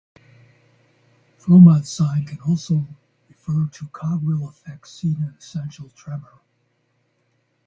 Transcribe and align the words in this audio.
Froment 1.37 1.85
sign 1.85 2.25
can 2.25 2.39
also 2.41 2.87
refer 3.29 3.67
to 3.71 3.85
cogwheel 3.89 4.47
effect 4.49 4.87
seen 4.87 5.17
in 5.17 5.35
essential 5.37 5.89
tremor. 5.91 6.41